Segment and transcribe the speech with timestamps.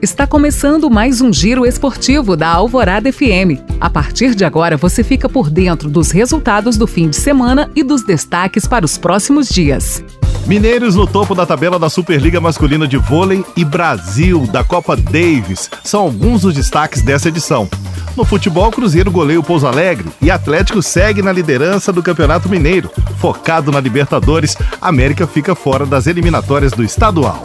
[0.00, 3.58] Está começando mais um giro esportivo da Alvorada FM.
[3.80, 7.82] A partir de agora você fica por dentro dos resultados do fim de semana e
[7.82, 10.04] dos destaques para os próximos dias.
[10.46, 15.68] Mineiros no topo da tabela da Superliga Masculina de Vôlei e Brasil da Copa Davis
[15.82, 17.68] são alguns dos destaques dessa edição.
[18.16, 22.88] No futebol, Cruzeiro goleia o Pouso Alegre e Atlético segue na liderança do Campeonato Mineiro.
[23.18, 27.42] Focado na Libertadores, América fica fora das eliminatórias do estadual.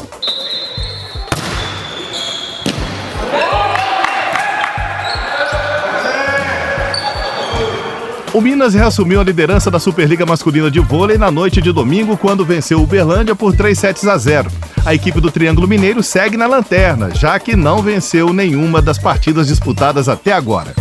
[8.33, 12.43] O Minas reassumiu a liderança da Superliga Masculina de Vôlei na noite de domingo, quando
[12.43, 14.49] venceu o Uberlândia por 3 sets a 0.
[14.83, 19.45] A equipe do Triângulo Mineiro segue na lanterna, já que não venceu nenhuma das partidas
[19.45, 20.73] disputadas até agora.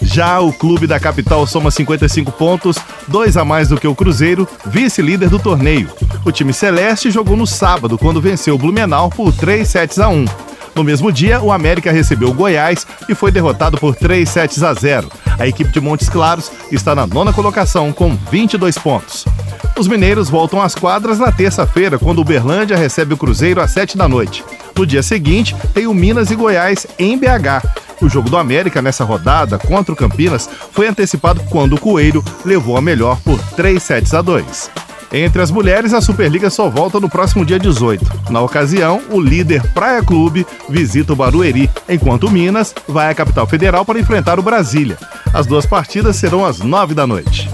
[0.00, 4.48] Já o clube da capital soma 55 pontos, dois a mais do que o Cruzeiro,
[4.66, 5.88] vice-líder do torneio.
[6.24, 10.24] O time celeste jogou no sábado, quando venceu o Blumenau por 3 sets a 1.
[10.74, 14.72] No mesmo dia, o América recebeu o Goiás e foi derrotado por 3 sets a
[14.72, 15.08] 0.
[15.38, 19.24] A equipe de Montes Claros está na nona colocação com 22 pontos.
[19.78, 23.96] Os mineiros voltam às quadras na terça-feira, quando o Berlândia recebe o Cruzeiro às 7
[23.96, 24.44] da noite.
[24.76, 27.66] No dia seguinte, tem o Minas e Goiás em BH.
[28.00, 32.76] O jogo do América nessa rodada contra o Campinas foi antecipado quando o Coelho levou
[32.76, 34.81] a melhor por 3 sets a 2.
[35.12, 38.30] Entre as mulheres, a Superliga só volta no próximo dia 18.
[38.30, 43.84] Na ocasião, o líder Praia Clube visita o Barueri, enquanto Minas vai à capital federal
[43.84, 44.96] para enfrentar o Brasília.
[45.34, 47.50] As duas partidas serão às nove da noite.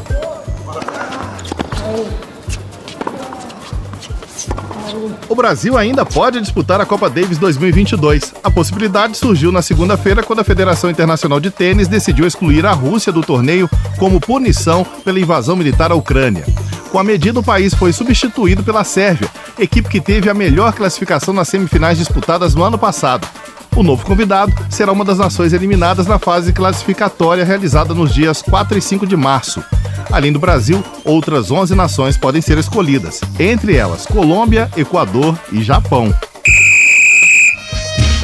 [5.29, 8.35] O Brasil ainda pode disputar a Copa Davis 2022.
[8.43, 13.13] A possibilidade surgiu na segunda-feira quando a Federação Internacional de Tênis decidiu excluir a Rússia
[13.13, 16.47] do torneio como punição pela invasão militar à Ucrânia.
[16.91, 21.35] Com a medida, o país foi substituído pela Sérvia, equipe que teve a melhor classificação
[21.35, 23.29] nas semifinais disputadas no ano passado.
[23.77, 28.79] O novo convidado será uma das nações eliminadas na fase classificatória realizada nos dias 4
[28.79, 29.63] e 5 de março.
[30.11, 36.13] Além do Brasil, outras 11 nações podem ser escolhidas, entre elas Colômbia, Equador e Japão.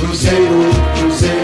[0.01, 1.44] Cruzeiro, Cruzeiro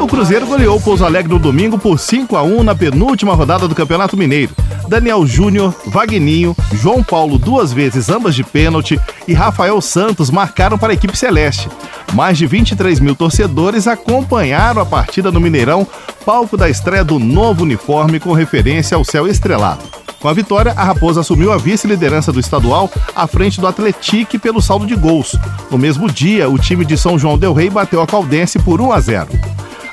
[0.00, 3.66] o Cruzeiro goleou o Pouso Alegre no domingo por 5 a 1 na penúltima rodada
[3.66, 4.54] do Campeonato Mineiro.
[4.88, 10.92] Daniel Júnior, Vagninho, João Paulo duas vezes, ambas de pênalti, e Rafael Santos marcaram para
[10.92, 11.68] a equipe celeste.
[12.12, 15.86] Mais de 23 mil torcedores acompanharam a partida no Mineirão,
[16.24, 20.03] palco da estreia do novo uniforme com referência ao céu estrelado.
[20.24, 24.62] Com a vitória, a Raposa assumiu a vice-liderança do estadual à frente do Atletique pelo
[24.62, 25.36] saldo de gols.
[25.70, 28.90] No mesmo dia, o time de São João del Rei bateu a Caldense por 1
[28.90, 29.28] a 0.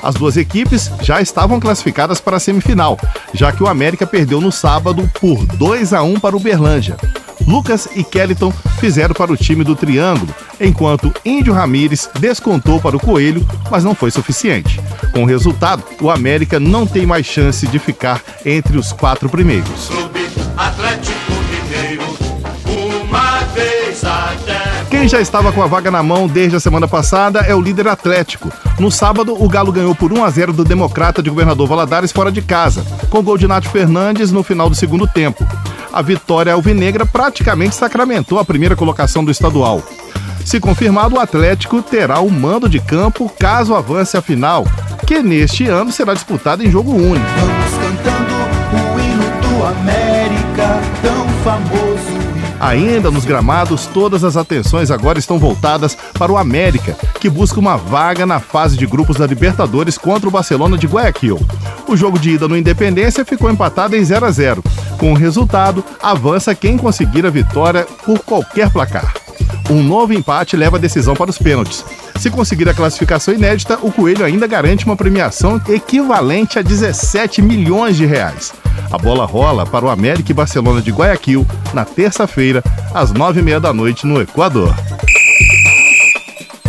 [0.01, 2.97] As duas equipes já estavam classificadas para a semifinal,
[3.33, 6.95] já que o América perdeu no sábado por 2 a 1 para o Berlândia.
[7.45, 13.01] Lucas e Kellyton fizeram para o time do Triângulo, enquanto Índio Ramírez descontou para o
[13.01, 14.79] Coelho, mas não foi suficiente.
[15.11, 19.89] Com o resultado, o América não tem mais chance de ficar entre os quatro primeiros.
[20.57, 22.03] Atlético Mineiro,
[22.67, 24.85] uma vez até.
[24.89, 27.87] Quem já estava com a vaga na mão desde a semana passada é o líder
[27.87, 28.51] Atlético.
[28.79, 32.31] No sábado, o Galo ganhou por 1 a 0 do Democrata de Governador Valadares fora
[32.31, 35.47] de casa, com gol de Nath Fernandes no final do segundo tempo.
[35.93, 39.83] A vitória alvinegra praticamente sacramentou a primeira colocação do estadual.
[40.45, 44.65] Se confirmado, o Atlético terá o mando de campo caso avance a final,
[45.05, 47.25] que neste ano será disputada em jogo único.
[47.39, 48.33] Vamos cantando
[48.73, 50.00] o hino do América,
[52.61, 57.75] Ainda nos gramados, todas as atenções agora estão voltadas para o América, que busca uma
[57.75, 61.39] vaga na fase de grupos da Libertadores contra o Barcelona de Guayaquil.
[61.87, 64.63] O jogo de ida no Independência ficou empatado em 0 a 0.
[64.99, 69.11] Com o resultado, avança quem conseguir a vitória por qualquer placar.
[69.67, 71.83] Um novo empate leva a decisão para os pênaltis.
[72.17, 77.97] Se conseguir a classificação inédita, o Coelho ainda garante uma premiação equivalente a 17 milhões
[77.97, 78.53] de reais.
[78.91, 82.61] A bola rola para o América e Barcelona de Guayaquil na terça-feira,
[82.93, 84.75] às nove e meia da noite, no Equador.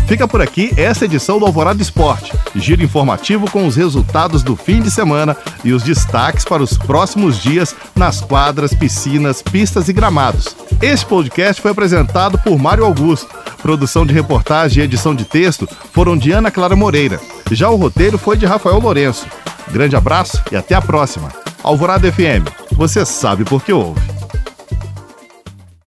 [0.06, 2.32] Fica por aqui essa edição do Alvorada Esporte.
[2.54, 5.34] Giro informativo com os resultados do fim de semana
[5.64, 10.54] e os destaques para os próximos dias nas quadras, piscinas, pistas e gramados.
[10.82, 13.26] Este podcast foi apresentado por Mário Augusto.
[13.62, 17.18] Produção de reportagem e edição de texto foram de Ana Clara Moreira.
[17.50, 19.26] Já o roteiro foi de Rafael Lourenço.
[19.70, 21.30] Grande abraço e até a próxima.
[21.62, 24.11] Alvorada FM, você sabe por que ouve.